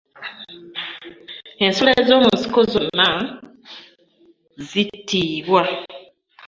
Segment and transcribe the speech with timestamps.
[1.65, 3.07] Ensolo ez'omunsiko zonna
[4.69, 5.63] zitiibwa.